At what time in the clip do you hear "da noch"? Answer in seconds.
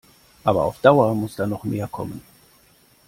1.35-1.63